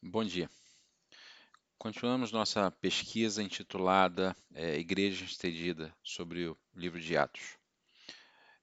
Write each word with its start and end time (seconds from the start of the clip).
Bom 0.00 0.22
dia. 0.22 0.48
Continuamos 1.76 2.30
nossa 2.30 2.70
pesquisa 2.70 3.42
intitulada 3.42 4.34
é, 4.54 4.78
Igreja 4.78 5.24
Estendida 5.24 5.92
sobre 6.04 6.46
o 6.46 6.56
livro 6.72 7.00
de 7.00 7.16
Atos. 7.16 7.58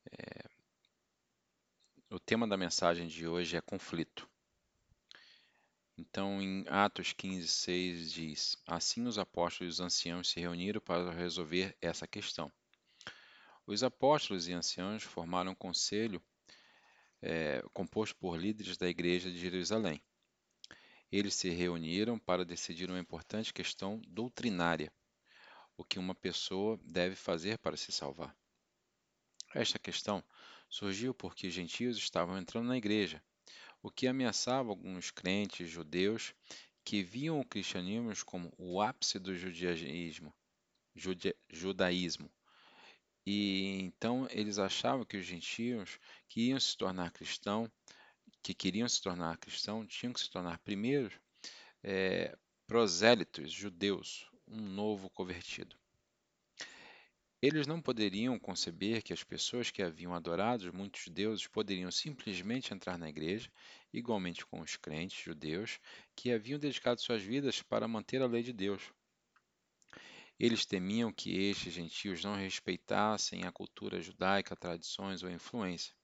É, 0.09 0.49
o 2.09 2.17
tema 2.17 2.47
da 2.47 2.55
mensagem 2.55 3.07
de 3.07 3.27
hoje 3.27 3.57
é 3.57 3.61
conflito. 3.61 4.29
Então, 5.97 6.41
em 6.41 6.63
Atos 6.69 7.11
15, 7.11 7.49
6 7.49 8.13
diz: 8.13 8.57
Assim 8.65 9.05
os 9.05 9.19
apóstolos 9.19 9.73
e 9.73 9.75
os 9.75 9.79
anciãos 9.81 10.29
se 10.29 10.39
reuniram 10.39 10.79
para 10.79 11.11
resolver 11.11 11.75
essa 11.81 12.07
questão. 12.07 12.49
Os 13.67 13.83
apóstolos 13.83 14.47
e 14.47 14.53
anciãos 14.53 15.03
formaram 15.03 15.51
um 15.51 15.55
conselho 15.55 16.23
é, 17.21 17.61
composto 17.73 18.15
por 18.15 18.37
líderes 18.37 18.77
da 18.77 18.87
igreja 18.87 19.29
de 19.29 19.37
Jerusalém 19.37 20.01
eles 21.17 21.33
se 21.35 21.49
reuniram 21.49 22.19
para 22.19 22.43
decidir 22.43 22.89
uma 22.89 22.99
importante 22.99 23.53
questão 23.53 24.01
doutrinária: 24.07 24.91
o 25.77 25.83
que 25.83 25.97
uma 25.97 26.13
pessoa 26.13 26.77
deve 26.83 27.15
fazer 27.15 27.57
para 27.59 27.77
se 27.77 27.91
salvar. 27.91 28.35
Esta 29.53 29.79
questão 29.79 30.21
surgiu 30.69 31.13
porque 31.13 31.49
gentios 31.49 31.97
estavam 31.97 32.37
entrando 32.37 32.67
na 32.67 32.77
igreja, 32.77 33.23
o 33.81 33.89
que 33.89 34.07
ameaçava 34.07 34.69
alguns 34.69 35.09
crentes 35.11 35.69
judeus 35.69 36.33
que 36.83 37.01
viam 37.01 37.39
o 37.39 37.45
cristianismo 37.45 38.11
como 38.25 38.51
o 38.57 38.81
ápice 38.81 39.17
do 39.17 39.33
judaísmo, 39.35 40.33
judaísmo. 41.49 42.29
E 43.25 43.79
então 43.79 44.27
eles 44.29 44.59
achavam 44.59 45.05
que 45.05 45.17
os 45.17 45.25
gentios 45.25 45.97
que 46.27 46.49
iam 46.49 46.59
se 46.59 46.75
tornar 46.77 47.11
cristãos 47.11 47.71
que 48.45 48.53
queriam 48.53 48.87
se 48.87 49.01
tornar 49.01 49.39
cristãos 49.39 49.87
tinham 49.87 50.13
que 50.13 50.19
se 50.19 50.29
tornar 50.29 50.59
primeiro 50.59 51.19
é, 51.83 52.37
prosélitos, 52.67 53.51
judeus, 53.51 54.29
um 54.47 54.61
novo 54.61 55.09
convertido. 55.09 55.75
Eles 57.41 57.65
não 57.65 57.81
poderiam 57.81 58.37
conceber 58.37 59.01
que 59.01 59.11
as 59.11 59.23
pessoas 59.23 59.71
que 59.71 59.81
haviam 59.81 60.13
adorado 60.13 60.71
muitos 60.71 61.07
deuses 61.07 61.47
poderiam 61.47 61.89
simplesmente 61.89 62.71
entrar 62.71 62.99
na 62.99 63.09
igreja, 63.09 63.51
igualmente 63.91 64.45
com 64.45 64.61
os 64.61 64.75
crentes 64.75 65.19
judeus 65.19 65.79
que 66.15 66.31
haviam 66.31 66.59
dedicado 66.59 67.01
suas 67.01 67.23
vidas 67.23 67.63
para 67.63 67.87
manter 67.87 68.21
a 68.21 68.27
lei 68.27 68.43
de 68.43 68.53
Deus. 68.53 68.93
Eles 70.39 70.67
temiam 70.67 71.11
que 71.11 71.35
estes 71.35 71.73
gentios 71.73 72.23
não 72.23 72.35
respeitassem 72.35 73.43
a 73.43 73.51
cultura 73.51 73.99
judaica, 73.99 74.55
tradições 74.55 75.23
ou 75.23 75.31
influência. 75.31 75.95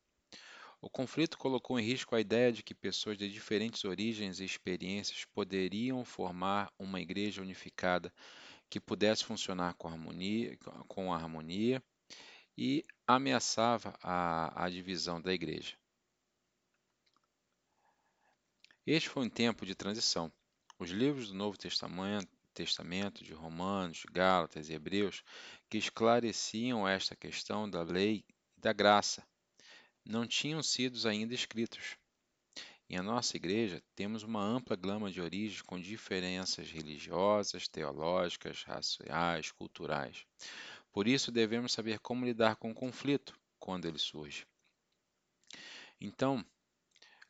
O 0.82 0.90
conflito 0.90 1.38
colocou 1.38 1.80
em 1.80 1.84
risco 1.84 2.16
a 2.16 2.20
ideia 2.20 2.52
de 2.52 2.64
que 2.64 2.74
pessoas 2.74 3.16
de 3.16 3.32
diferentes 3.32 3.86
origens 3.86 4.40
e 4.40 4.46
experiências 4.46 5.26
poderiam 5.26 6.04
formar 6.04 6.74
uma 6.80 7.00
igreja 7.00 7.40
unificada 7.40 8.12
que 8.68 8.80
pudesse 8.80 9.24
funcionar 9.24 9.76
com 9.76 9.88
harmonia, 9.88 10.58
com 10.88 11.14
harmonia 11.14 11.84
e 12.58 12.84
ameaçava 13.06 13.94
a, 14.02 14.66
a 14.66 14.70
divisão 14.70 15.22
da 15.22 15.32
igreja. 15.32 15.78
Este 18.84 19.08
foi 19.08 19.26
um 19.26 19.30
tempo 19.30 19.68
de 19.68 19.76
transição. 19.76 20.34
Os 20.80 20.90
livros 20.90 21.28
do 21.28 21.36
Novo 21.36 21.60
Testamento, 21.60 22.28
Testamento 22.56 23.24
de 23.24 23.34
Romanos, 23.34 24.04
Gálatas 24.12 24.70
e 24.70 24.74
Hebreus, 24.74 25.24
que 25.70 25.78
esclareciam 25.78 26.88
esta 26.88 27.16
questão 27.16 27.70
da 27.70 27.84
lei 27.84 28.26
e 28.28 28.62
da 28.62 28.74
graça, 28.74 29.24
não 30.06 30.28
tinham 30.28 30.62
sido 30.62 31.08
ainda 31.08 31.34
escritos. 31.34 31.98
Em 32.90 32.98
a 32.98 33.04
nossa 33.04 33.38
igreja, 33.38 33.82
temos 33.96 34.24
uma 34.24 34.44
ampla 34.44 34.76
gama 34.76 35.10
de 35.10 35.22
origens 35.22 35.62
com 35.62 35.80
diferenças 35.80 36.70
religiosas, 36.70 37.68
teológicas, 37.68 38.64
raciais, 38.64 39.52
culturais. 39.52 40.26
Por 40.92 41.08
isso, 41.08 41.32
devemos 41.32 41.72
saber 41.72 42.00
como 42.00 42.26
lidar 42.26 42.58
com 42.58 42.72
o 42.72 42.76
conflito 42.76 43.40
quando 43.58 43.88
ele 43.88 43.98
surge. 43.98 44.46
Então, 46.02 46.46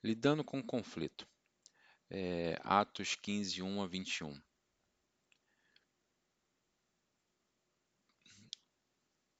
lidando 0.03 0.43
com 0.43 0.59
o 0.59 0.63
conflito, 0.63 1.27
é, 2.09 2.59
Atos 2.63 3.15
15, 3.15 3.61
1 3.61 3.81
a 3.83 3.87
21. 3.87 4.41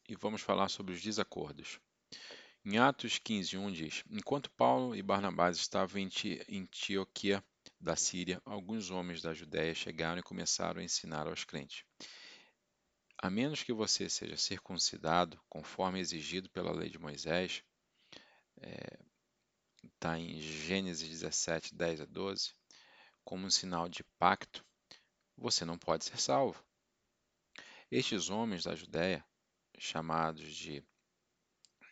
E 0.07 0.15
vamos 0.15 0.41
falar 0.41 0.69
sobre 0.69 0.93
os 0.93 1.01
desacordos. 1.01 1.79
Em 2.63 2.77
Atos 2.77 3.17
15, 3.17 3.57
1 3.57 3.71
diz: 3.71 4.03
Enquanto 4.07 4.51
Paulo 4.51 4.95
e 4.95 5.01
Barnabás 5.01 5.57
estavam 5.57 5.99
em 5.99 6.09
Antioquia 6.61 7.43
da 7.79 7.95
Síria, 7.95 8.39
alguns 8.45 8.91
homens 8.91 9.19
da 9.19 9.33
Judéia 9.33 9.73
chegaram 9.73 10.19
e 10.19 10.23
começaram 10.23 10.79
a 10.79 10.83
ensinar 10.83 11.25
aos 11.25 11.43
crentes: 11.43 11.83
A 13.17 13.31
menos 13.31 13.63
que 13.63 13.73
você 13.73 14.07
seja 14.07 14.37
circuncidado, 14.37 15.41
conforme 15.49 15.99
exigido 15.99 16.51
pela 16.51 16.71
lei 16.71 16.87
de 16.87 16.99
Moisés, 16.99 17.63
está 19.83 20.19
é, 20.19 20.21
em 20.21 20.39
Gênesis 20.39 21.09
17, 21.09 21.73
10 21.73 22.01
a 22.01 22.05
12, 22.05 22.53
como 23.23 23.47
um 23.47 23.49
sinal 23.49 23.89
de 23.89 24.03
pacto, 24.19 24.63
você 25.35 25.65
não 25.65 25.79
pode 25.79 26.05
ser 26.05 26.19
salvo. 26.19 26.63
Estes 27.89 28.29
homens 28.29 28.65
da 28.65 28.75
Judéia, 28.75 29.25
chamados 29.79 30.55
de 30.55 30.85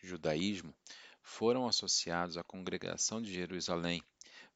judaísmo 0.01 0.73
foram 1.21 1.67
associados 1.67 2.37
à 2.37 2.43
congregação 2.43 3.21
de 3.21 3.33
Jerusalém, 3.33 4.03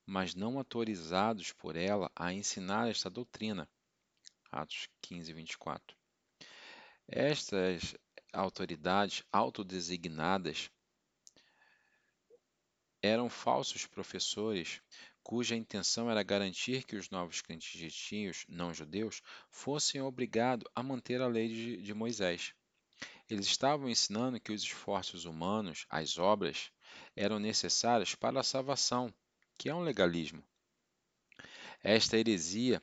mas 0.06 0.36
não 0.36 0.58
autorizados 0.58 1.52
por 1.52 1.76
ela 1.76 2.12
a 2.16 2.34
ensinar 2.34 2.90
esta 2.90 3.10
doutrina. 3.10 3.70
Atos 4.52 4.88
15, 5.02 5.34
24. 5.34 5.96
Estas 7.08 7.96
autoridades 8.32 9.24
autodesignadas 9.32 10.70
eram 13.02 13.30
falsos 13.30 13.86
professores 13.86 14.82
cuja 15.24 15.56
intenção 15.56 16.10
era 16.10 16.22
garantir 16.22 16.84
que 16.84 16.98
os 16.98 17.10
novos 17.10 17.42
crentes 17.42 17.80
gentios, 17.80 18.46
não 18.48 18.74
judeus, 18.74 19.22
fossem 19.50 20.02
obrigados 20.02 20.70
a 20.76 20.84
manter 20.84 21.22
a 21.22 21.28
lei 21.28 21.48
de, 21.48 21.82
de 21.82 21.94
Moisés. 21.94 22.54
Eles 23.34 23.48
estavam 23.48 23.90
ensinando 23.90 24.40
que 24.40 24.52
os 24.52 24.62
esforços 24.62 25.26
humanos, 25.26 25.88
as 25.90 26.20
obras, 26.20 26.72
eram 27.16 27.40
necessárias 27.40 28.14
para 28.14 28.40
a 28.40 28.44
salvação, 28.44 29.12
que 29.58 29.68
é 29.68 29.74
um 29.74 29.82
legalismo. 29.82 30.44
Esta 31.82 32.16
heresia 32.16 32.80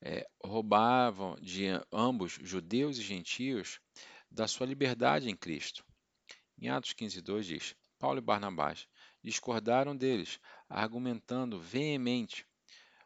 é, 0.00 0.24
roubava 0.44 1.36
de 1.42 1.64
ambos, 1.92 2.38
judeus 2.40 2.98
e 2.98 3.02
gentios, 3.02 3.80
da 4.30 4.46
sua 4.46 4.64
liberdade 4.64 5.28
em 5.28 5.34
Cristo. 5.36 5.84
Em 6.56 6.68
Atos 6.68 6.94
15,2 6.94 7.42
diz: 7.42 7.74
Paulo 7.98 8.18
e 8.18 8.22
Barnabás 8.22 8.86
discordaram 9.24 9.96
deles, 9.96 10.38
argumentando 10.68 11.58
veemente, 11.58 12.46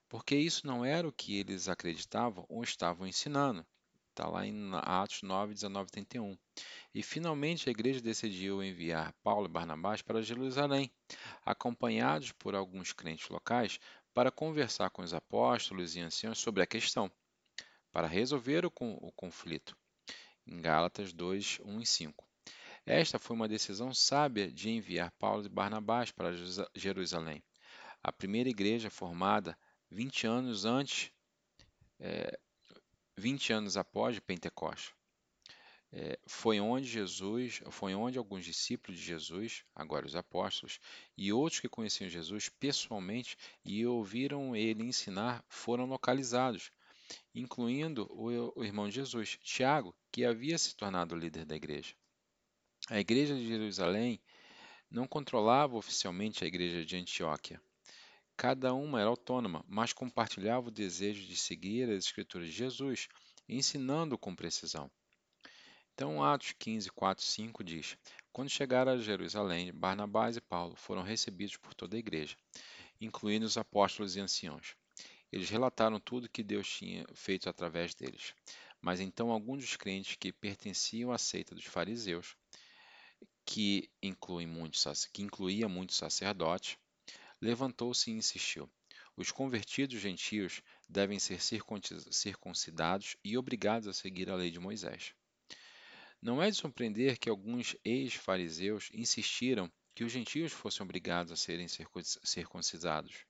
porque 0.07 0.37
isso 0.37 0.67
não 0.67 0.85
era 0.85 1.09
o 1.09 1.13
que 1.13 1.39
eles 1.39 1.67
acreditavam 1.67 2.45
ou 2.47 2.63
estavam 2.63 3.07
ensinando. 3.07 3.67
Está 4.19 4.29
lá 4.29 4.45
em 4.45 4.71
Atos 4.83 5.23
9, 5.23 5.55
19 5.55 5.93
31. 5.93 6.37
E 6.93 7.05
finalmente 7.05 7.69
a 7.69 7.71
igreja 7.71 8.01
decidiu 8.01 8.61
enviar 8.61 9.15
Paulo 9.23 9.47
e 9.47 9.49
Barnabás 9.49 10.03
para 10.03 10.21
Jerusalém, 10.21 10.91
acompanhados 11.47 12.33
por 12.33 12.57
alguns 12.57 12.93
crentes 12.93 13.29
locais, 13.29 13.79
para 14.13 14.33
conversar 14.33 14.91
com 14.91 15.03
os 15.03 15.15
apóstolos 15.15 15.95
e 15.95 16.01
anciãos 16.01 16.41
sobre 16.41 16.65
a 16.65 16.67
questão, 16.67 17.09
para 17.93 18.09
resolver 18.09 18.67
o, 18.67 18.73
o 18.81 19.13
conflito. 19.13 19.77
Em 20.45 20.61
Gálatas 20.61 21.13
2, 21.13 21.61
1 21.65 21.81
e 21.81 21.87
5. 21.87 22.29
Esta 22.85 23.21
foi 23.21 23.37
uma 23.37 23.47
decisão 23.47 23.95
sábia 23.95 24.51
de 24.51 24.69
enviar 24.69 25.13
Paulo 25.13 25.47
e 25.47 25.49
Barnabás 25.49 26.11
para 26.11 26.35
Jerusalém, 26.75 27.41
a 28.03 28.11
primeira 28.11 28.49
igreja 28.49 28.91
formada 28.91 29.57
20 29.93 30.27
anos 30.27 30.65
antes 30.65 31.13
é, 32.01 32.37
20 33.19 33.53
anos 33.53 33.77
após 33.77 34.19
Pentecostes. 34.21 34.93
É, 35.91 36.19
foi 36.27 36.61
onde 36.61 36.87
Jesus, 36.87 37.63
foi 37.71 37.95
onde 37.95 38.19
alguns 38.19 38.45
discípulos 38.45 39.01
de 39.01 39.07
Jesus, 39.07 39.65
agora 39.75 40.07
os 40.07 40.15
apóstolos, 40.15 40.79
e 41.17 41.33
outros 41.33 41.61
que 41.61 41.69
conheciam 41.69 42.11
Jesus 42.11 42.49
pessoalmente 42.49 43.37
e 43.65 43.85
ouviram 43.87 44.55
ele 44.55 44.85
ensinar, 44.85 45.43
foram 45.49 45.87
localizados, 45.87 46.71
incluindo 47.35 48.07
o, 48.11 48.53
o 48.61 48.65
irmão 48.65 48.89
de 48.89 48.97
Jesus, 48.97 49.39
Tiago, 49.43 49.95
que 50.13 50.25
havia 50.25 50.59
se 50.59 50.77
tornado 50.77 51.17
líder 51.17 51.47
da 51.47 51.57
igreja. 51.57 51.95
A 52.91 53.01
igreja 53.01 53.35
de 53.35 53.47
Jerusalém 53.47 54.21
não 54.91 55.07
controlava 55.07 55.77
oficialmente 55.77 56.45
a 56.45 56.47
igreja 56.47 56.85
de 56.85 56.97
Antioquia. 56.97 57.61
Cada 58.39 58.73
uma 58.73 59.01
era 59.01 59.11
autônoma, 59.11 59.65
mas 59.67 59.93
compartilhava 59.93 60.69
o 60.69 60.71
desejo 60.71 61.27
de 61.27 61.37
seguir 61.37 61.91
as 61.91 62.05
Escrituras 62.05 62.47
de 62.47 62.55
Jesus, 62.55 63.09
ensinando 63.49 64.17
com 64.17 64.33
precisão. 64.33 64.89
Então, 65.93 66.23
Atos 66.23 66.55
15, 66.57 66.89
4, 66.93 67.25
5 67.25 67.65
diz: 67.65 67.99
Quando 68.33 68.49
chegaram 68.49 68.93
a 68.93 68.97
Jerusalém, 68.97 69.73
Barnabás 69.73 70.37
e 70.37 70.41
Paulo 70.41 70.77
foram 70.77 71.03
recebidos 71.03 71.57
por 71.57 71.75
toda 71.75 71.97
a 71.97 71.99
igreja, 71.99 72.37
incluindo 73.01 73.45
os 73.45 73.59
apóstolos 73.59 74.15
e 74.15 74.21
anciãos. 74.21 74.77
Eles 75.33 75.51
relataram 75.51 75.99
tudo 75.99 76.31
que 76.31 76.45
Deus 76.45 76.69
tinha 76.69 77.05
feito 77.15 77.49
através 77.49 77.93
deles. 77.93 78.37
Mas 78.81 79.01
então 79.01 79.33
alguns 79.33 79.65
dos 79.65 79.75
crentes 79.75 80.15
que 80.15 80.33
pertenciam 80.33 81.11
à 81.11 81.19
seita 81.19 81.57
dos 81.57 81.65
fariseus, 81.65 82.37
que, 83.45 83.91
muitos, 84.47 85.07
que 85.13 85.25
incluía 85.25 85.69
muitos 85.69 85.97
sacerdotes, 85.97 86.79
levantou-se 87.41 88.11
e 88.11 88.15
insistiu: 88.15 88.71
Os 89.17 89.31
convertidos 89.31 90.01
gentios 90.01 90.63
devem 90.89 91.19
ser 91.19 91.41
circuncidados 91.41 93.17
e 93.25 93.37
obrigados 93.37 93.89
a 93.89 93.93
seguir 93.93 94.31
a 94.31 94.37
lei 94.37 94.51
de 94.51 94.59
Moisés. 94.59 95.15
Não 96.21 96.43
é 96.43 96.51
de 96.51 96.57
surpreender 96.57 97.19
que 97.19 97.31
alguns 97.31 97.77
ex-fariseus 97.85 98.91
insistiram 98.93 99.71
que 99.95 100.05
os 100.05 100.13
gentios 100.13 100.53
fossem 100.53 100.85
obrigados 100.85 101.33
a 101.33 101.37
serem 101.37 101.67
circuncidados 101.69 103.25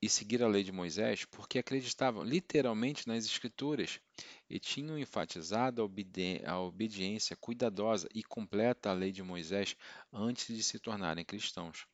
e 0.00 0.08
seguir 0.08 0.42
a 0.42 0.48
lei 0.48 0.62
de 0.62 0.72
Moisés 0.72 1.24
porque 1.24 1.58
acreditavam 1.58 2.22
literalmente 2.22 3.06
nas 3.08 3.24
Escrituras 3.24 4.00
e 4.48 4.58
tinham 4.58 4.98
enfatizado 4.98 5.82
a, 5.82 5.84
obedi 5.84 6.40
a 6.44 6.58
obediência 6.60 7.36
cuidadosa 7.36 8.08
e 8.14 8.22
completa 8.22 8.90
à 8.90 8.92
lei 8.92 9.10
de 9.10 9.22
Moisés 9.22 9.76
antes 10.12 10.54
de 10.54 10.62
se 10.62 10.78
tornarem 10.78 11.24
cristãos. 11.24 11.86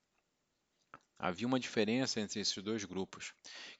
Havia 1.24 1.46
uma 1.46 1.58
diferença 1.58 2.20
entre 2.20 2.38
esses 2.38 2.62
dois 2.62 2.84
grupos, 2.84 3.32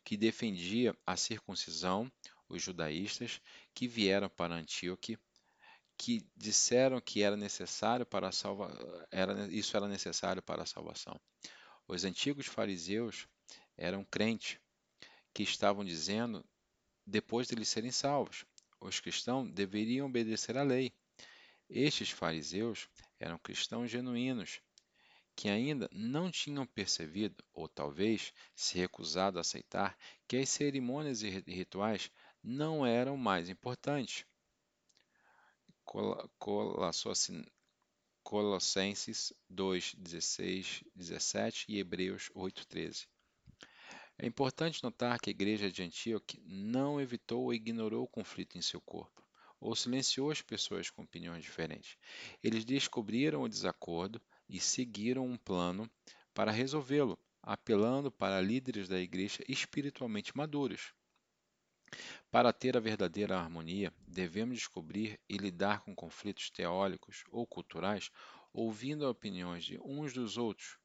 que 0.03 0.17
defendia 0.17 0.97
a 1.07 1.15
circuncisão, 1.15 2.11
os 2.49 2.63
judaístas, 2.63 3.39
que 3.75 3.87
vieram 3.87 4.31
para 4.31 4.55
Antíoque, 4.55 5.19
que 5.99 6.27
disseram 6.35 7.03
que 7.03 7.23
era 7.23 7.37
necessário 7.37 8.07
para 8.07 8.33
salva... 8.33 8.73
era... 9.11 9.47
isso 9.53 9.77
era 9.77 9.87
necessário 9.87 10.41
para 10.41 10.63
a 10.63 10.67
salvação. 10.67 11.21
Os 11.87 12.03
antigos 12.07 12.47
fariseus 12.47 13.29
eram 13.77 14.07
crentes 14.07 14.59
que 15.35 15.43
estavam 15.43 15.85
dizendo, 15.85 16.43
depois 17.07 17.47
de 17.47 17.55
eles 17.55 17.69
serem 17.69 17.91
salvos, 17.91 18.47
os 18.81 19.01
cristãos 19.01 19.53
deveriam 19.53 20.07
obedecer 20.07 20.57
à 20.57 20.63
lei. 20.63 20.95
Estes 21.69 22.09
fariseus 22.09 22.89
eram 23.21 23.37
cristãos 23.37 23.91
genuínos, 23.91 24.63
que 25.37 25.49
ainda 25.49 25.89
não 25.93 26.31
tinham 26.31 26.67
percebido, 26.67 27.43
ou 27.53 27.69
talvez 27.69 28.33
se 28.55 28.79
recusado 28.79 29.39
a 29.39 29.41
aceitar, 29.41 29.99
que 30.29 30.37
as 30.37 30.49
cerimônias 30.49 31.23
e 31.23 31.29
rituais 31.29 32.11
não 32.43 32.87
eram 32.87 33.17
mais 33.17 33.49
importantes. 33.49 34.25
Colossenses 38.23 39.33
2, 39.51 39.95
16, 39.97 40.85
17 40.95 41.67
e 41.69 41.79
Hebreus 41.79 42.31
8, 42.35 42.67
13. 42.67 43.07
É 44.17 44.27
importante 44.27 44.83
notar 44.83 45.19
que 45.21 45.29
a 45.29 45.33
igreja 45.33 45.71
de 45.71 45.83
Antioque 45.83 46.41
não 46.47 47.01
evitou 47.01 47.43
ou 47.45 47.53
ignorou 47.53 48.05
o 48.05 48.09
conflito 48.09 48.57
em 48.57 48.63
seu 48.63 48.81
corpo, 48.81 49.27
ou 49.61 49.75
silenciou 49.75 50.31
as 50.31 50.41
pessoas 50.41 50.89
com 50.89 51.03
opiniões 51.03 51.43
diferentes. 51.43 51.99
Eles 52.43 52.65
descobriram 52.65 53.43
o 53.43 53.49
desacordo 53.49 54.23
e 54.49 54.61
seguiram 54.61 55.27
um 55.27 55.37
plano 55.37 55.91
para 56.33 56.51
resolvê-lo, 56.51 57.19
apelando 57.43 58.11
para 58.11 58.41
líderes 58.41 58.89
da 58.89 58.99
igreja 58.99 59.45
espiritualmente 59.49 60.37
maduros. 60.37 60.93
Para 62.31 62.53
ter 62.53 62.77
a 62.77 62.81
verdadeira 62.81 63.39
harmonia, 63.39 63.93
devemos 64.07 64.59
descobrir 64.59 65.21
e 65.29 65.37
lidar 65.37 65.81
com 65.85 65.95
conflitos 65.95 66.51
teóricos 66.51 67.23
ou 67.31 67.47
culturais, 67.47 68.11
ouvindo 68.53 69.09
opiniões 69.09 69.65
de 69.65 69.79
uns 69.81 70.13
dos 70.13 70.37
outros, 70.37 70.79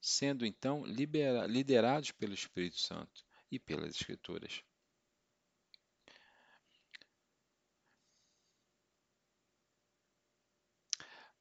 sendo 0.00 0.44
então 0.44 0.84
liderados 0.84 2.10
pelo 2.12 2.34
Espírito 2.34 2.78
Santo 2.78 3.24
e 3.50 3.58
pelas 3.58 3.94
Escrituras. 3.94 4.62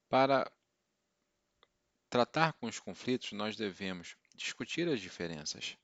Para 0.08 0.52
tratar 2.10 2.54
com 2.54 2.68
os 2.68 2.80
conflitos, 2.80 3.32
nós 3.32 3.56
devemos 3.56 4.16
discutir 4.36 4.88
as 4.88 5.00
diferenças. 5.00 5.78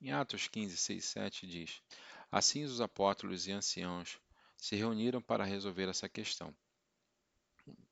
Em 0.00 0.12
Atos 0.12 0.48
15, 0.48 0.76
6 0.76 1.04
7 1.04 1.46
diz: 1.46 1.82
Assim 2.30 2.64
os 2.64 2.80
apóstolos 2.80 3.46
e 3.46 3.52
anciãos 3.52 4.20
se 4.56 4.76
reuniram 4.76 5.20
para 5.20 5.44
resolver 5.44 5.88
essa 5.88 6.08
questão. 6.08 6.54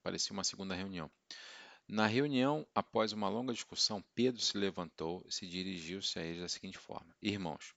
Parecia 0.02 0.32
uma 0.32 0.44
segunda 0.44 0.74
reunião. 0.74 1.10
Na 1.86 2.06
reunião, 2.06 2.66
após 2.74 3.12
uma 3.12 3.28
longa 3.28 3.52
discussão, 3.52 4.02
Pedro 4.14 4.40
se 4.40 4.56
levantou 4.56 5.22
e 5.26 5.32
se 5.32 5.46
dirigiu-se 5.46 6.18
a 6.18 6.22
eles 6.22 6.40
da 6.40 6.48
seguinte 6.48 6.78
forma: 6.78 7.14
Irmãos, 7.20 7.74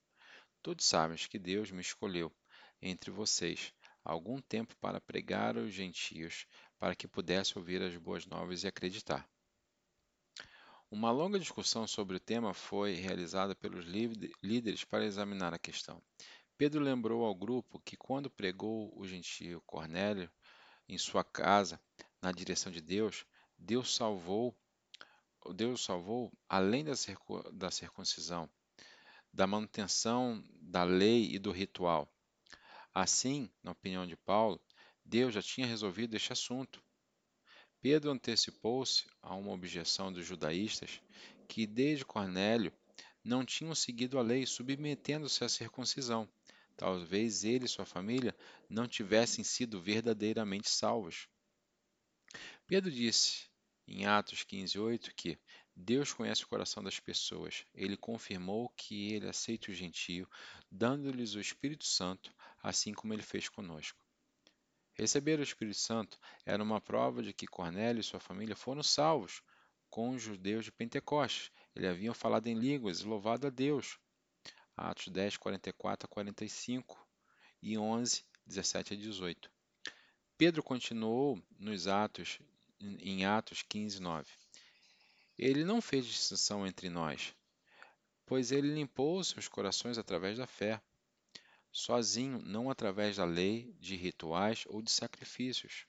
todos 0.62 0.84
sabem 0.84 1.16
que 1.16 1.38
Deus 1.38 1.70
me 1.70 1.80
escolheu 1.80 2.32
entre 2.80 3.10
vocês 3.10 3.72
algum 4.04 4.40
tempo 4.40 4.74
para 4.76 5.00
pregar 5.00 5.58
aos 5.58 5.72
gentios, 5.72 6.46
para 6.78 6.94
que 6.94 7.06
pudesse 7.06 7.58
ouvir 7.58 7.82
as 7.82 7.96
boas 7.96 8.24
novas 8.24 8.62
e 8.62 8.66
acreditar. 8.66 9.28
Uma 10.90 11.10
longa 11.10 11.38
discussão 11.38 11.86
sobre 11.86 12.16
o 12.16 12.20
tema 12.20 12.54
foi 12.54 12.94
realizada 12.94 13.54
pelos 13.54 13.84
líderes 13.84 14.84
para 14.84 15.04
examinar 15.04 15.52
a 15.52 15.58
questão. 15.58 16.02
Pedro 16.56 16.80
lembrou 16.80 17.26
ao 17.26 17.34
grupo 17.34 17.78
que, 17.80 17.94
quando 17.94 18.30
pregou 18.30 18.90
o 18.98 19.06
gentio 19.06 19.60
Cornélio 19.66 20.30
em 20.88 20.96
sua 20.96 21.22
casa, 21.22 21.78
na 22.22 22.32
direção 22.32 22.72
de 22.72 22.80
Deus, 22.80 23.26
Deus 23.58 23.94
salvou, 23.94 24.56
Deus 25.54 25.84
salvou 25.84 26.32
além 26.48 26.82
da, 26.82 26.92
da 27.52 27.70
circuncisão, 27.70 28.48
da 29.30 29.46
manutenção 29.46 30.42
da 30.54 30.84
lei 30.84 31.34
e 31.34 31.38
do 31.38 31.52
ritual. 31.52 32.10
Assim, 32.94 33.50
na 33.62 33.72
opinião 33.72 34.06
de 34.06 34.16
Paulo, 34.16 34.58
Deus 35.04 35.34
já 35.34 35.42
tinha 35.42 35.66
resolvido 35.66 36.14
este 36.14 36.32
assunto. 36.32 36.82
Pedro 37.80 38.10
antecipou-se 38.10 39.06
a 39.22 39.34
uma 39.34 39.52
objeção 39.52 40.12
dos 40.12 40.26
judaístas 40.26 41.00
que, 41.46 41.66
desde 41.66 42.04
Cornélio, 42.04 42.72
não 43.22 43.44
tinham 43.44 43.74
seguido 43.74 44.18
a 44.18 44.22
lei, 44.22 44.44
submetendo-se 44.46 45.44
à 45.44 45.48
circuncisão. 45.48 46.28
Talvez 46.76 47.44
ele 47.44 47.66
e 47.66 47.68
sua 47.68 47.84
família 47.84 48.36
não 48.68 48.86
tivessem 48.86 49.44
sido 49.44 49.80
verdadeiramente 49.80 50.68
salvos. 50.68 51.28
Pedro 52.66 52.90
disse 52.90 53.48
em 53.86 54.06
Atos 54.06 54.44
15:8 54.44 55.12
que 55.14 55.38
Deus 55.74 56.12
conhece 56.12 56.44
o 56.44 56.48
coração 56.48 56.82
das 56.82 56.98
pessoas. 56.98 57.64
Ele 57.74 57.96
confirmou 57.96 58.68
que 58.70 59.12
ele 59.12 59.28
aceita 59.28 59.70
o 59.70 59.74
gentio, 59.74 60.28
dando-lhes 60.70 61.34
o 61.34 61.40
Espírito 61.40 61.86
Santo, 61.86 62.34
assim 62.62 62.92
como 62.92 63.12
ele 63.12 63.22
fez 63.22 63.48
conosco. 63.48 64.07
Receber 64.98 65.38
o 65.38 65.44
Espírito 65.44 65.78
Santo 65.78 66.18
era 66.44 66.60
uma 66.60 66.80
prova 66.80 67.22
de 67.22 67.32
que 67.32 67.46
Cornélio 67.46 68.00
e 68.00 68.04
sua 68.04 68.18
família 68.18 68.56
foram 68.56 68.82
salvos 68.82 69.40
com 69.88 70.10
os 70.10 70.20
judeus 70.20 70.64
de 70.64 70.72
Pentecostes. 70.72 71.52
Eles 71.74 71.90
haviam 71.90 72.12
falado 72.12 72.48
em 72.48 72.58
línguas 72.58 73.00
e 73.00 73.06
louvado 73.06 73.46
a 73.46 73.50
Deus. 73.50 73.96
Atos 74.76 75.06
10, 75.08 75.36
44 75.36 76.06
a 76.06 76.08
45 76.08 77.08
e 77.62 77.78
11, 77.78 78.24
17 78.44 78.94
a 78.94 78.96
18. 78.96 79.50
Pedro 80.36 80.64
continuou 80.64 81.40
nos 81.58 81.86
Atos 81.86 82.40
em 82.80 83.24
Atos 83.24 83.62
15, 83.62 84.00
9. 84.00 84.28
Ele 85.38 85.64
não 85.64 85.80
fez 85.80 86.06
distinção 86.06 86.66
entre 86.66 86.88
nós, 86.88 87.32
pois 88.26 88.50
ele 88.50 88.74
limpou 88.74 89.22
seus 89.22 89.46
corações 89.46 89.96
através 89.96 90.38
da 90.38 90.46
fé, 90.46 90.80
sozinho, 91.78 92.40
não 92.42 92.68
através 92.68 93.16
da 93.16 93.24
lei, 93.24 93.72
de 93.78 93.94
rituais 93.94 94.64
ou 94.66 94.82
de 94.82 94.90
sacrifícios. 94.90 95.86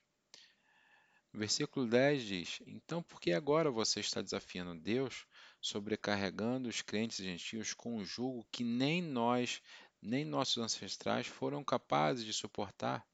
versículo 1.32 1.86
10 1.86 2.22
diz: 2.22 2.62
Então, 2.66 3.02
por 3.02 3.20
que 3.20 3.32
agora 3.32 3.70
você 3.70 3.98
está 3.98 4.22
desafiando 4.22 4.80
Deus, 4.80 5.26
sobrecarregando 5.60 6.68
os 6.68 6.80
crentes 6.80 7.18
gentios 7.18 7.74
com 7.74 7.96
um 7.96 8.04
jugo 8.04 8.46
que 8.52 8.62
nem 8.62 9.02
nós, 9.02 9.60
nem 10.00 10.24
nossos 10.24 10.58
ancestrais 10.58 11.26
foram 11.26 11.64
capazes 11.64 12.24
de 12.24 12.32
suportar? 12.32 13.04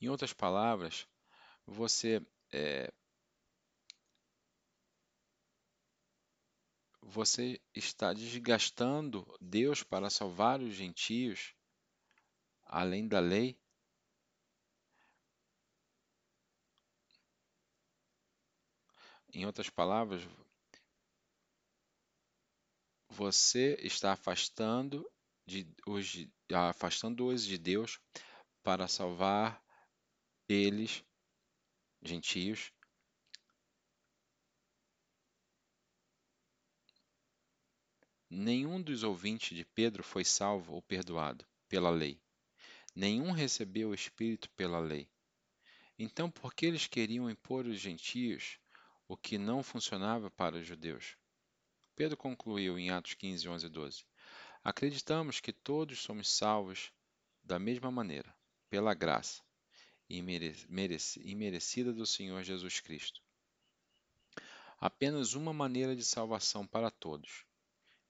Em 0.00 0.08
outras 0.08 0.32
palavras, 0.32 1.06
você 1.66 2.24
é, 2.50 2.90
você 7.06 7.60
está 7.74 8.12
desgastando 8.12 9.24
Deus 9.40 9.82
para 9.82 10.10
salvar 10.10 10.60
os 10.60 10.74
gentios 10.74 11.54
além 12.64 13.06
da 13.06 13.20
lei? 13.20 13.58
Em 19.32 19.46
outras 19.46 19.70
palavras, 19.70 20.22
você 23.08 23.76
está 23.80 24.12
afastando 24.12 25.08
de, 25.46 25.66
os, 25.86 26.26
afastando-os 26.52 27.44
de 27.44 27.56
Deus 27.56 28.00
para 28.62 28.88
salvar 28.88 29.62
eles 30.48 31.04
gentios 32.02 32.72
nenhum 38.36 38.82
dos 38.82 39.02
ouvintes 39.02 39.56
de 39.56 39.64
Pedro 39.64 40.02
foi 40.02 40.22
salvo 40.22 40.74
ou 40.74 40.82
perdoado 40.82 41.46
pela 41.68 41.88
lei. 41.88 42.20
Nenhum 42.94 43.30
recebeu 43.30 43.88
o 43.88 43.94
Espírito 43.94 44.50
pela 44.50 44.78
lei. 44.78 45.08
Então, 45.98 46.30
por 46.30 46.52
que 46.52 46.66
eles 46.66 46.86
queriam 46.86 47.30
impor 47.30 47.64
aos 47.64 47.80
gentios 47.80 48.58
o 49.08 49.16
que 49.16 49.38
não 49.38 49.62
funcionava 49.62 50.30
para 50.30 50.56
os 50.56 50.66
judeus? 50.66 51.16
Pedro 51.94 52.14
concluiu 52.14 52.78
em 52.78 52.90
Atos 52.90 53.14
15, 53.14 53.48
11 53.48 53.66
e 53.66 53.68
12: 53.70 54.04
Acreditamos 54.62 55.40
que 55.40 55.52
todos 55.52 55.98
somos 56.00 56.28
salvos 56.28 56.92
da 57.42 57.58
mesma 57.58 57.90
maneira, 57.90 58.34
pela 58.68 58.92
graça 58.92 59.42
imerecida 60.08 61.92
do 61.92 62.06
Senhor 62.06 62.42
Jesus 62.42 62.80
Cristo. 62.80 63.22
Apenas 64.78 65.32
uma 65.32 65.54
maneira 65.54 65.96
de 65.96 66.04
salvação 66.04 66.66
para 66.66 66.90
todos. 66.90 67.46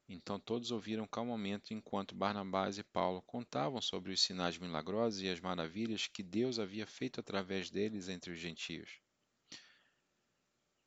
Então 0.08 0.38
todos 0.38 0.70
ouviram 0.70 1.06
calmamente 1.06 1.74
enquanto 1.74 2.14
Barnabás 2.14 2.78
e 2.78 2.84
Paulo 2.84 3.20
contavam 3.22 3.80
sobre 3.80 4.12
os 4.12 4.20
sinais 4.20 4.56
milagrosos 4.56 5.20
e 5.20 5.28
as 5.28 5.40
maravilhas 5.40 6.06
que 6.06 6.22
Deus 6.22 6.58
havia 6.58 6.86
feito 6.86 7.18
através 7.18 7.70
deles 7.70 8.08
entre 8.08 8.30
os 8.30 8.38
gentios. 8.38 9.00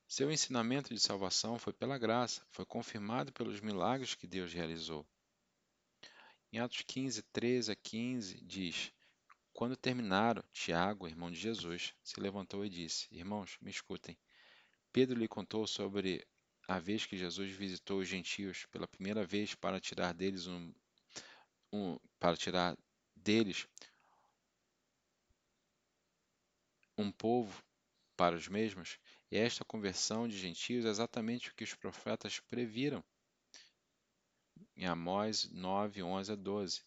Seu 0.07 0.31
ensinamento 0.31 0.93
de 0.93 0.99
salvação 0.99 1.59
foi 1.59 1.73
pela 1.73 1.97
graça, 1.97 2.43
foi 2.49 2.65
confirmado 2.65 3.31
pelos 3.33 3.59
milagres 3.59 4.15
que 4.15 4.25
Deus 4.25 4.53
realizou. 4.53 5.05
Em 6.51 6.57
Atos 6.57 6.81
15, 6.81 7.21
13 7.31 7.71
a 7.71 7.75
15, 7.75 8.43
diz: 8.43 8.91
Quando 9.53 9.75
terminaram, 9.75 10.43
Tiago, 10.51 11.07
irmão 11.07 11.29
de 11.29 11.37
Jesus, 11.37 11.93
se 12.01 12.19
levantou 12.19 12.65
e 12.65 12.69
disse: 12.69 13.07
Irmãos, 13.11 13.57
me 13.61 13.69
escutem. 13.69 14.17
Pedro 14.91 15.19
lhe 15.19 15.27
contou 15.27 15.67
sobre 15.67 16.25
a 16.69 16.77
vez 16.77 17.03
que 17.03 17.17
Jesus 17.17 17.51
visitou 17.51 17.97
os 17.97 18.07
gentios 18.07 18.67
pela 18.67 18.87
primeira 18.87 19.25
vez 19.25 19.55
para 19.55 19.79
tirar 19.79 20.13
deles 20.13 20.45
um, 20.45 20.71
um 21.73 21.97
para 22.19 22.37
tirar 22.37 22.77
deles 23.15 23.67
um 26.95 27.11
povo 27.11 27.63
para 28.15 28.35
os 28.35 28.47
mesmos 28.47 28.99
e 29.31 29.37
esta 29.37 29.65
conversão 29.65 30.27
de 30.27 30.37
gentios 30.37 30.85
é 30.85 30.89
exatamente 30.89 31.49
o 31.49 31.55
que 31.55 31.63
os 31.63 31.73
profetas 31.73 32.39
previram 32.39 33.03
em 34.77 34.85
Amós 34.85 35.49
9, 35.49 36.03
11 36.03 36.31
a 36.31 36.35
12. 36.35 36.83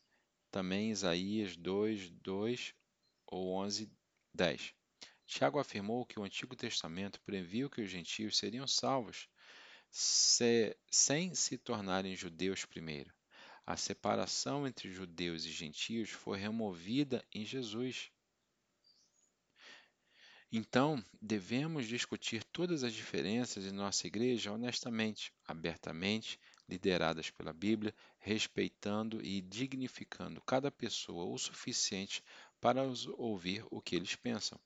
Também 0.52 0.92
Isaías 0.92 1.56
2, 1.56 2.08
2 2.10 2.72
ou 3.26 3.52
11, 3.56 3.90
10. 4.32 4.74
Tiago 5.26 5.58
afirmou 5.58 6.06
que 6.06 6.20
o 6.20 6.22
Antigo 6.22 6.54
Testamento 6.54 7.20
previu 7.22 7.68
que 7.68 7.82
os 7.82 7.90
gentios 7.90 8.36
seriam 8.36 8.68
salvos 8.68 9.28
se, 9.92 10.74
sem 10.90 11.34
se 11.34 11.58
tornarem 11.58 12.16
judeus 12.16 12.64
primeiro. 12.64 13.12
A 13.66 13.76
separação 13.76 14.66
entre 14.66 14.90
judeus 14.90 15.44
e 15.44 15.52
gentios 15.52 16.08
foi 16.08 16.38
removida 16.38 17.22
em 17.32 17.44
Jesus. 17.44 18.10
Então, 20.50 21.02
devemos 21.20 21.86
discutir 21.86 22.42
todas 22.44 22.82
as 22.82 22.92
diferenças 22.94 23.66
em 23.66 23.70
nossa 23.70 24.06
igreja 24.06 24.50
honestamente, 24.50 25.32
abertamente, 25.46 26.40
lideradas 26.68 27.30
pela 27.30 27.52
Bíblia, 27.52 27.94
respeitando 28.18 29.24
e 29.24 29.42
dignificando 29.42 30.40
cada 30.40 30.70
pessoa 30.70 31.24
o 31.24 31.38
suficiente 31.38 32.24
para 32.60 32.82
ouvir 33.16 33.64
o 33.70 33.80
que 33.80 33.94
eles 33.94 34.16
pensam. 34.16 34.58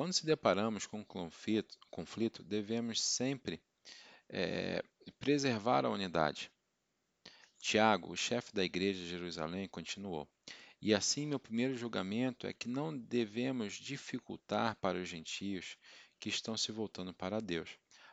Quando 0.00 0.14
se 0.14 0.24
deparamos 0.24 0.86
com 0.86 1.00
um 1.00 1.04
conflito, 1.04 1.76
conflito 1.90 2.42
devemos 2.42 3.02
sempre 3.02 3.60
é, 4.30 4.82
preservar 5.18 5.84
a 5.84 5.90
unidade. 5.90 6.50
Tiago, 7.58 8.10
o 8.10 8.16
chefe 8.16 8.50
da 8.54 8.64
igreja 8.64 8.98
de 8.98 9.10
Jerusalém, 9.10 9.68
continuou: 9.68 10.26
e 10.80 10.94
assim, 10.94 11.26
meu 11.26 11.38
primeiro 11.38 11.76
julgamento 11.76 12.46
é 12.46 12.52
que 12.54 12.66
não 12.66 12.96
devemos 12.96 13.74
dificultar 13.74 14.74
para 14.76 14.96
os 14.96 15.06
gentios 15.06 15.76
que 16.18 16.30
estão 16.30 16.56
se 16.56 16.72
voltando 16.72 17.12
para 17.12 17.38
Deus. 17.38 17.68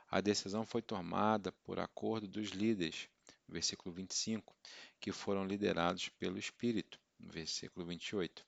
A 0.10 0.20
decisão 0.20 0.66
foi 0.66 0.82
tomada 0.82 1.54
por 1.64 1.80
acordo 1.80 2.28
dos 2.28 2.50
líderes, 2.50 3.08
versículo 3.48 3.96
25, 3.96 4.54
que 5.00 5.14
foram 5.14 5.48
liderados 5.48 6.10
pelo 6.10 6.38
Espírito, 6.38 7.00
versículo 7.18 7.86
28. 7.86 8.46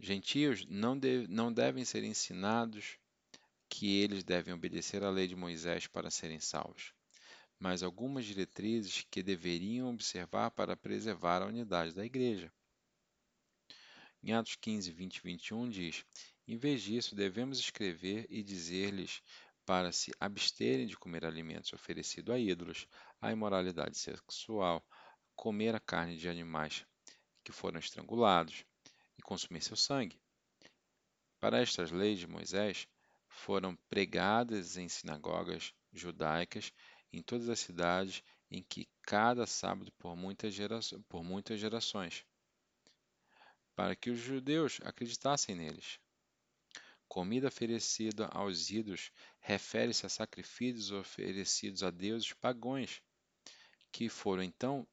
Gentios 0.00 0.64
não, 0.66 0.98
não 1.28 1.52
devem 1.52 1.84
ser 1.84 2.04
ensinados 2.04 2.98
que 3.68 3.98
eles 3.98 4.22
devem 4.22 4.54
obedecer 4.54 5.02
à 5.02 5.10
lei 5.10 5.26
de 5.26 5.34
Moisés 5.34 5.88
para 5.88 6.08
serem 6.08 6.38
salvos, 6.38 6.94
mas 7.58 7.82
algumas 7.82 8.24
diretrizes 8.24 9.04
que 9.10 9.22
deveriam 9.24 9.90
observar 9.90 10.52
para 10.52 10.76
preservar 10.76 11.42
a 11.42 11.46
unidade 11.46 11.94
da 11.94 12.04
igreja. 12.04 12.52
Em 14.22 14.32
Atos 14.32 14.56
15, 14.56 14.92
20 14.92 15.16
e 15.16 15.20
21 15.20 15.68
diz: 15.68 16.04
Em 16.46 16.56
vez 16.56 16.82
disso, 16.82 17.16
devemos 17.16 17.58
escrever 17.58 18.24
e 18.30 18.42
dizer-lhes 18.42 19.20
para 19.66 19.90
se 19.90 20.12
absterem 20.20 20.86
de 20.86 20.96
comer 20.96 21.24
alimentos 21.24 21.72
oferecidos 21.72 22.34
a 22.34 22.38
ídolos, 22.38 22.86
a 23.20 23.32
imoralidade 23.32 23.98
sexual, 23.98 24.82
comer 25.34 25.74
a 25.74 25.80
carne 25.80 26.16
de 26.16 26.28
animais 26.28 26.86
que 27.44 27.52
foram 27.52 27.78
estrangulados 27.78 28.64
e 29.18 29.22
consumir 29.22 29.60
seu 29.60 29.76
sangue. 29.76 30.20
Para 31.40 31.60
estas 31.60 31.90
leis 31.90 32.18
de 32.18 32.26
Moisés 32.26 32.86
foram 33.28 33.76
pregadas 33.90 34.76
em 34.76 34.88
sinagogas 34.88 35.74
judaicas 35.92 36.72
em 37.12 37.22
todas 37.22 37.48
as 37.48 37.60
cidades 37.60 38.22
em 38.50 38.62
que 38.62 38.88
cada 39.02 39.46
sábado 39.46 39.92
por 39.98 40.16
muitas, 40.16 40.54
por 41.08 41.22
muitas 41.22 41.60
gerações 41.60 42.24
para 43.78 43.94
que 43.94 44.10
os 44.10 44.18
judeus 44.18 44.80
acreditassem 44.82 45.54
neles. 45.54 46.00
Comida 47.06 47.46
oferecida 47.46 48.26
aos 48.26 48.70
ídolos 48.70 49.12
refere-se 49.38 50.04
a 50.04 50.08
sacrifícios 50.08 50.90
oferecidos 50.90 51.84
a 51.84 51.90
deuses 51.90 52.32
pagãos, 52.32 53.00
que 53.92 54.08
foram 54.08 54.42
então 54.42 54.84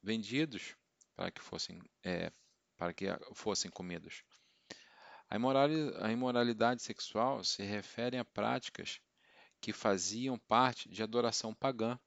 vendidos 0.00 0.76
para 1.16 1.32
que 1.32 1.40
fossem, 1.40 1.82
é, 2.04 2.32
para 2.76 2.92
que 2.92 3.06
fossem 3.34 3.70
comidos. 3.70 4.24
A 5.28 6.12
imoralidade 6.12 6.82
sexual 6.82 7.42
se 7.42 7.62
refere 7.62 8.16
a 8.18 8.24
práticas 8.24 9.00
que 9.60 9.72
faziam 9.72 10.38
parte 10.38 10.88
de 10.88 11.02
adoração 11.02 11.54
pagã. 11.54 11.98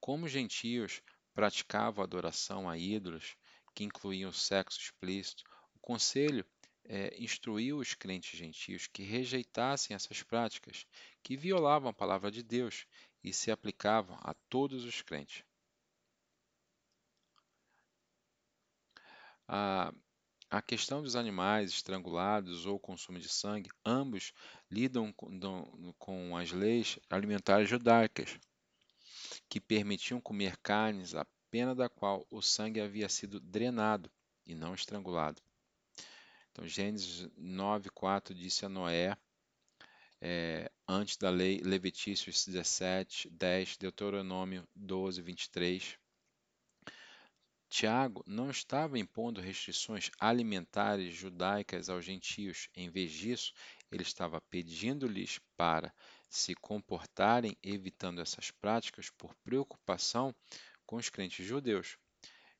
Como 0.00 0.26
os 0.26 0.32
gentios 0.32 1.00
praticavam 1.32 2.02
adoração 2.02 2.68
a 2.68 2.76
ídolos, 2.76 3.36
que 3.74 3.84
incluíam 3.84 4.30
o 4.30 4.34
sexo 4.34 4.80
explícito, 4.80 5.44
o 5.74 5.78
Conselho 5.78 6.44
é, 6.84 7.16
instruiu 7.22 7.78
os 7.78 7.94
crentes 7.94 8.36
gentios 8.38 8.86
que 8.86 9.02
rejeitassem 9.02 9.94
essas 9.94 10.22
práticas, 10.22 10.86
que 11.22 11.36
violavam 11.36 11.88
a 11.90 11.94
palavra 11.94 12.30
de 12.30 12.42
Deus 12.42 12.86
e 13.22 13.32
se 13.32 13.50
aplicavam 13.50 14.18
a 14.20 14.34
todos 14.48 14.84
os 14.84 15.00
crentes. 15.00 15.44
A, 19.48 19.92
a 20.50 20.62
questão 20.62 21.02
dos 21.02 21.16
animais 21.16 21.70
estrangulados 21.70 22.66
ou 22.66 22.78
consumo 22.78 23.18
de 23.18 23.28
sangue, 23.28 23.70
ambos 23.84 24.32
lidam 24.70 25.12
com, 25.12 25.94
com 25.98 26.36
as 26.36 26.52
leis 26.52 26.98
alimentares 27.08 27.68
judaicas, 27.68 28.38
que 29.48 29.60
permitiam 29.60 30.20
comer 30.20 30.56
carnes 30.58 31.14
pena 31.52 31.74
da 31.74 31.86
qual 31.86 32.26
o 32.30 32.40
sangue 32.40 32.80
havia 32.80 33.10
sido 33.10 33.38
drenado 33.38 34.10
e 34.46 34.54
não 34.54 34.74
estrangulado. 34.74 35.42
Então, 36.50 36.66
Gênesis 36.66 37.28
9,4 37.38 38.32
disse 38.32 38.64
a 38.64 38.70
Noé, 38.70 39.16
é, 40.18 40.70
antes 40.88 41.18
da 41.18 41.28
lei, 41.28 41.60
Levitícios 41.62 42.46
17, 42.46 43.28
10, 43.28 43.76
Deuteronômio 43.76 44.66
12, 44.74 45.20
23. 45.20 45.98
Tiago 47.72 48.22
não 48.26 48.50
estava 48.50 48.98
impondo 48.98 49.40
restrições 49.40 50.10
alimentares 50.20 51.14
judaicas 51.14 51.88
aos 51.88 52.04
gentios. 52.04 52.68
Em 52.76 52.90
vez 52.90 53.10
disso, 53.10 53.54
ele 53.90 54.02
estava 54.02 54.42
pedindo-lhes 54.42 55.40
para 55.56 55.90
se 56.28 56.54
comportarem 56.54 57.56
evitando 57.62 58.20
essas 58.20 58.50
práticas 58.50 59.08
por 59.08 59.34
preocupação 59.36 60.34
com 60.84 60.96
os 60.96 61.08
crentes 61.08 61.46
judeus. 61.46 61.96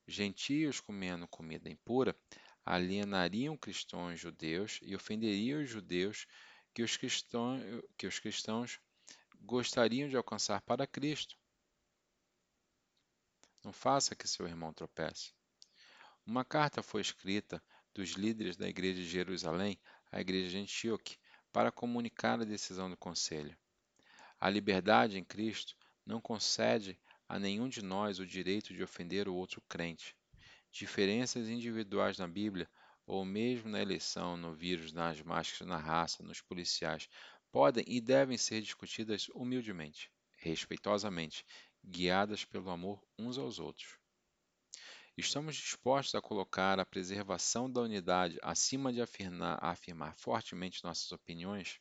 Gentios 0.07 0.79
comendo 0.79 1.27
comida 1.27 1.69
impura 1.69 2.17
alienariam 2.65 3.55
cristãos 3.55 4.19
judeus 4.19 4.79
e 4.81 4.95
ofenderiam 4.95 5.61
os 5.61 5.69
judeus 5.69 6.25
que 6.73 6.81
os 6.81 6.97
cristãos, 6.97 7.61
que 7.95 8.07
os 8.07 8.17
cristãos 8.17 8.79
gostariam 9.39 10.09
de 10.09 10.17
alcançar 10.17 10.59
para 10.63 10.87
Cristo. 10.87 11.37
Não 13.63 13.71
faça 13.71 14.15
que 14.15 14.27
seu 14.27 14.45
irmão 14.45 14.73
tropece. 14.73 15.31
Uma 16.25 16.43
carta 16.43 16.83
foi 16.83 17.01
escrita 17.01 17.63
dos 17.93 18.11
líderes 18.11 18.57
da 18.57 18.67
igreja 18.67 19.01
de 19.01 19.07
Jerusalém 19.07 19.79
à 20.11 20.19
igreja 20.19 20.49
de 20.49 20.57
Antioque 20.57 21.17
para 21.51 21.71
comunicar 21.71 22.41
a 22.41 22.45
decisão 22.45 22.89
do 22.89 22.97
conselho. 22.97 23.55
A 24.39 24.49
liberdade 24.49 25.17
em 25.17 25.23
Cristo 25.23 25.77
não 26.05 26.19
concede 26.19 26.99
a 27.29 27.39
nenhum 27.39 27.69
de 27.69 27.81
nós 27.81 28.19
o 28.19 28.25
direito 28.25 28.73
de 28.73 28.83
ofender 28.83 29.27
o 29.29 29.35
outro 29.35 29.61
crente. 29.69 30.15
Diferenças 30.71 31.47
individuais 31.47 32.17
na 32.17 32.27
Bíblia, 32.27 32.69
ou 33.05 33.23
mesmo 33.23 33.69
na 33.69 33.81
eleição, 33.81 34.35
no 34.35 34.53
vírus, 34.53 34.91
nas 34.91 35.21
máscaras, 35.21 35.67
na 35.67 35.77
raça, 35.77 36.23
nos 36.23 36.41
policiais, 36.41 37.07
podem 37.51 37.83
e 37.87 38.01
devem 38.01 38.37
ser 38.37 38.61
discutidas 38.61 39.29
humildemente, 39.29 40.11
respeitosamente, 40.37 41.45
guiadas 41.85 42.45
pelo 42.45 42.69
amor 42.69 43.03
uns 43.17 43.37
aos 43.37 43.59
outros. 43.59 43.97
Estamos 45.15 45.55
dispostos 45.55 46.15
a 46.15 46.21
colocar 46.21 46.79
a 46.79 46.85
preservação 46.85 47.69
da 47.69 47.81
unidade 47.81 48.39
acima 48.41 48.91
de 48.91 48.99
afirmar, 48.99 49.59
afirmar 49.61 50.15
fortemente 50.15 50.83
nossas 50.83 51.11
opiniões? 51.11 51.79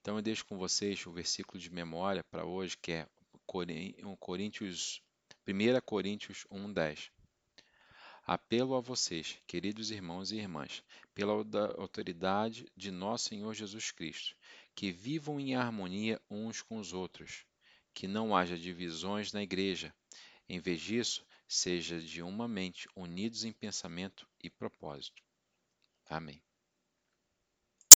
Então 0.00 0.16
eu 0.16 0.22
deixo 0.22 0.46
com 0.46 0.56
vocês 0.56 1.04
o 1.04 1.12
versículo 1.12 1.60
de 1.60 1.70
memória 1.70 2.24
para 2.24 2.46
hoje, 2.46 2.78
que 2.78 2.92
é 2.92 3.08
Coríntios, 3.46 5.02
1 5.46 5.80
Coríntios 5.82 6.46
1:10. 6.50 7.10
Apelo 8.24 8.74
a 8.74 8.80
vocês, 8.80 9.38
queridos 9.46 9.90
irmãos 9.90 10.30
e 10.30 10.36
irmãs, 10.36 10.82
pela 11.14 11.32
autoridade 11.76 12.70
de 12.76 12.90
nosso 12.90 13.28
Senhor 13.28 13.52
Jesus 13.52 13.90
Cristo, 13.90 14.34
que 14.74 14.92
vivam 14.92 15.38
em 15.38 15.56
harmonia 15.56 16.18
uns 16.30 16.62
com 16.62 16.78
os 16.78 16.92
outros, 16.92 17.44
que 17.94 18.06
não 18.06 18.36
haja 18.36 18.58
divisões 18.58 19.32
na 19.32 19.42
igreja. 19.42 19.94
Em 20.48 20.58
vez 20.58 20.80
disso, 20.80 21.24
seja 21.46 22.00
de 22.00 22.22
uma 22.22 22.46
mente 22.46 22.88
unidos 22.94 23.44
em 23.44 23.52
pensamento 23.52 24.26
e 24.42 24.48
propósito. 24.48 25.22
Amém. 26.06 26.42